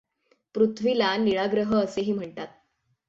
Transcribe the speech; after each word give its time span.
पृथ्वीला 0.55 1.15
निळा 1.17 1.45
ग्रह 1.51 1.75
असेही 1.75 2.13
म्हणतात. 2.13 2.47